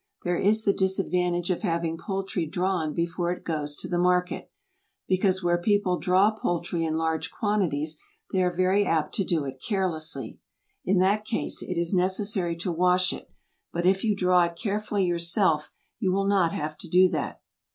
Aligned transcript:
There 0.23 0.39
is 0.39 0.65
the 0.65 0.73
disadvantage 0.73 1.51
of 1.51 1.61
having 1.61 1.95
poultry 1.95 2.47
drawn 2.47 2.91
before 2.91 3.31
it 3.31 3.43
goes 3.43 3.75
to 3.75 3.87
the 3.87 3.99
market, 3.99 4.49
because 5.07 5.43
where 5.43 5.59
people 5.59 5.99
draw 5.99 6.31
poultry 6.31 6.83
in 6.83 6.97
large 6.97 7.29
quantities 7.29 7.99
they 8.31 8.41
are 8.41 8.49
very 8.51 8.83
apt 8.83 9.13
to 9.17 9.23
do 9.23 9.45
it 9.45 9.61
carelessly. 9.61 10.39
In 10.83 10.97
that 10.97 11.23
case 11.23 11.61
it 11.61 11.77
is 11.79 11.93
necessary 11.93 12.55
to 12.55 12.71
wash 12.71 13.13
it, 13.13 13.29
but 13.71 13.85
if 13.85 14.03
you 14.03 14.15
draw 14.15 14.41
it 14.45 14.55
carefully 14.55 15.05
yourself 15.05 15.69
you 15.99 16.11
will 16.11 16.25
not 16.25 16.51
have 16.51 16.79
to 16.79 16.89
do 16.89 17.07
that. 17.09 17.39